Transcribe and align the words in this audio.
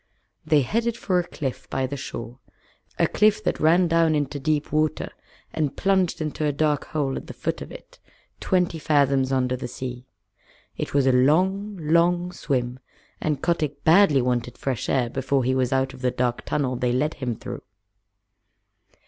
They 0.43 0.61
headed 0.63 0.97
for 0.97 1.19
a 1.19 1.27
cliff 1.27 1.69
by 1.69 1.85
the 1.85 1.95
shore 1.95 2.39
a 2.97 3.05
cliff 3.05 3.43
that 3.43 3.59
ran 3.59 3.87
down 3.87 4.15
into 4.15 4.39
deep 4.39 4.71
water, 4.71 5.11
and 5.53 5.77
plunged 5.77 6.19
into 6.19 6.43
a 6.43 6.51
dark 6.51 6.85
hole 6.87 7.17
at 7.17 7.27
the 7.27 7.35
foot 7.35 7.61
of 7.61 7.71
it, 7.71 7.99
twenty 8.39 8.79
fathoms 8.79 9.31
under 9.31 9.55
the 9.55 9.67
sea. 9.67 10.07
It 10.75 10.95
was 10.95 11.05
a 11.05 11.11
long, 11.11 11.77
long 11.77 12.31
swim, 12.31 12.79
and 13.21 13.43
Kotick 13.43 13.83
badly 13.83 14.23
wanted 14.23 14.57
fresh 14.57 14.89
air 14.89 15.07
before 15.07 15.43
he 15.43 15.53
was 15.53 15.71
out 15.71 15.93
of 15.93 16.01
the 16.01 16.09
dark 16.09 16.45
tunnel 16.45 16.75
they 16.77 16.91
led 16.91 17.13
him 17.13 17.35
through. 17.35 17.61